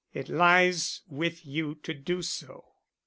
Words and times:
It 0.15 0.29
lies 0.29 1.01
with 1.09 1.45
you 1.45 1.75
to 1.83 1.93
do 1.93 2.23
so." 2.23 2.73